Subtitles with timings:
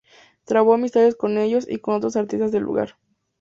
[0.45, 2.95] Trabó amistad con ellos y con otros artistas del lugar.